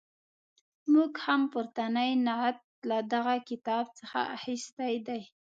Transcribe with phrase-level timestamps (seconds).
[0.93, 2.59] موږ هم پورتنی نعت
[2.89, 5.21] له دغه کتاب څخه اخیستی دی.